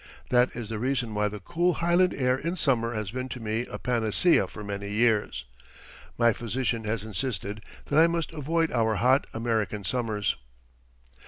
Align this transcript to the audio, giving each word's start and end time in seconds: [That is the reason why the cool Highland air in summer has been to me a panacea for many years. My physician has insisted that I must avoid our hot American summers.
[That 0.31 0.55
is 0.55 0.69
the 0.69 0.79
reason 0.79 1.13
why 1.13 1.27
the 1.27 1.39
cool 1.39 1.75
Highland 1.75 2.11
air 2.15 2.35
in 2.35 2.55
summer 2.55 2.95
has 2.95 3.11
been 3.11 3.29
to 3.29 3.39
me 3.39 3.67
a 3.67 3.77
panacea 3.77 4.47
for 4.47 4.63
many 4.63 4.89
years. 4.89 5.45
My 6.17 6.33
physician 6.33 6.85
has 6.85 7.03
insisted 7.03 7.61
that 7.85 7.99
I 7.99 8.07
must 8.07 8.31
avoid 8.31 8.71
our 8.71 8.95
hot 8.95 9.27
American 9.31 9.83
summers. 9.83 10.37